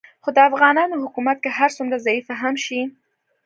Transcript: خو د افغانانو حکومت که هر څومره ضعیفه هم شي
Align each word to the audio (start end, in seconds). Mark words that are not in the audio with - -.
خو 0.23 0.29
د 0.35 0.37
افغانانو 0.49 1.01
حکومت 1.03 1.37
که 1.43 1.49
هر 1.59 1.69
څومره 1.77 1.97
ضعیفه 2.05 2.33
هم 2.41 2.55
شي 2.65 2.81